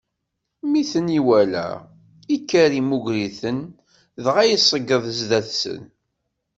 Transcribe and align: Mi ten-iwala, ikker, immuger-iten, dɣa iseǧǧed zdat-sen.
Mi 0.69 0.81
ten-iwala, 0.91 1.67
ikker, 2.35 2.71
immuger-iten, 2.79 3.59
dɣa 4.23 4.41
iseǧǧed 4.55 5.03
zdat-sen. 5.19 5.81